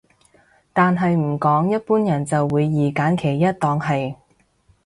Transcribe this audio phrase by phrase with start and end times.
[0.73, 4.15] 但係唔講一般人就會二擇其一當係